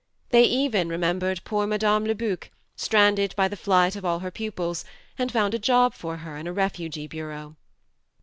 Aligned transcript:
They 0.29 0.45
even 0.45 0.89
remembered 0.89 1.43
poor 1.43 1.67
Madame 1.67 2.05
Lebuc, 2.05 2.49
stranded 2.75 3.35
by 3.35 3.47
the 3.47 3.55
flight 3.55 3.95
of 3.95 4.03
all 4.03 4.17
her 4.21 4.31
pupils, 4.31 4.83
and 5.15 5.31
found 5.31 5.53
a 5.53 5.59
job 5.59 5.93
for 5.93 6.17
her 6.25 6.37
in 6.37 6.47
a 6.47 6.53
refugee 6.53 7.05
bureau. 7.05 7.55